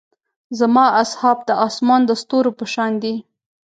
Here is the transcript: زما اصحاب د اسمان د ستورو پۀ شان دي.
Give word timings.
زما 0.59 0.85
اصحاب 1.03 1.37
د 1.47 1.49
اسمان 1.67 2.01
د 2.05 2.11
ستورو 2.21 2.51
پۀ 2.57 2.65
شان 2.73 2.91
دي. 3.03 3.15